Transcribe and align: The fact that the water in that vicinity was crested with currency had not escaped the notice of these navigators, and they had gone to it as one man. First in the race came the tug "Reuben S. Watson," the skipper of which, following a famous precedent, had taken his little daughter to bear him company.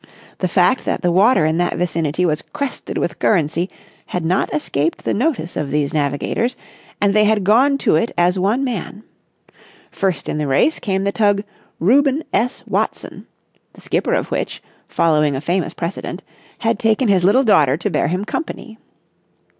The 0.39 0.47
fact 0.47 0.83
that 0.85 1.03
the 1.03 1.11
water 1.11 1.45
in 1.45 1.59
that 1.59 1.77
vicinity 1.77 2.25
was 2.25 2.41
crested 2.41 2.97
with 2.97 3.19
currency 3.19 3.69
had 4.07 4.25
not 4.25 4.51
escaped 4.51 5.03
the 5.03 5.13
notice 5.13 5.55
of 5.55 5.69
these 5.69 5.93
navigators, 5.93 6.57
and 6.99 7.13
they 7.13 7.25
had 7.25 7.43
gone 7.43 7.77
to 7.85 7.95
it 7.97 8.09
as 8.17 8.39
one 8.39 8.63
man. 8.63 9.03
First 9.91 10.27
in 10.27 10.39
the 10.39 10.47
race 10.47 10.79
came 10.79 11.03
the 11.03 11.11
tug 11.11 11.43
"Reuben 11.79 12.23
S. 12.33 12.65
Watson," 12.65 13.27
the 13.73 13.81
skipper 13.81 14.15
of 14.15 14.31
which, 14.31 14.63
following 14.87 15.35
a 15.35 15.39
famous 15.39 15.75
precedent, 15.75 16.23
had 16.57 16.79
taken 16.79 17.07
his 17.07 17.23
little 17.23 17.43
daughter 17.43 17.77
to 17.77 17.89
bear 17.91 18.07
him 18.07 18.25
company. 18.25 18.79